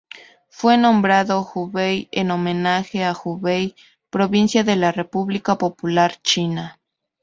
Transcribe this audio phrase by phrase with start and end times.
[0.49, 3.75] Fue nombrado Hubei en homenaje a Hubei
[4.09, 6.79] provincia de la República Popular China.